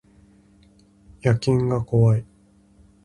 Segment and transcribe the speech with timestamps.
[1.21, 2.25] 野犬が怖い